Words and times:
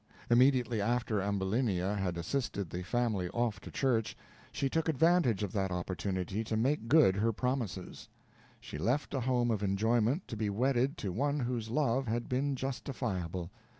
Immediately 0.31 0.81
after 0.81 1.21
Ambulinia 1.21 1.93
had 1.93 2.17
assisted 2.17 2.71
the 2.71 2.81
family 2.81 3.29
off 3.29 3.59
to 3.59 3.69
church, 3.69 4.17
she 4.51 4.67
took 4.67 4.89
advantage 4.89 5.43
of 5.43 5.53
that 5.53 5.69
opportunity 5.69 6.43
to 6.43 6.57
make 6.57 6.87
good 6.87 7.17
her 7.17 7.31
promises. 7.31 8.09
She 8.59 8.79
left 8.79 9.13
a 9.13 9.19
home 9.19 9.51
of 9.51 9.61
enjoyment 9.61 10.27
to 10.29 10.35
be 10.35 10.49
wedded 10.49 10.97
to 11.05 11.11
one 11.11 11.41
whose 11.41 11.69
love 11.69 12.07
had 12.07 12.27
been 12.27 12.55
justifiable. 12.55 13.51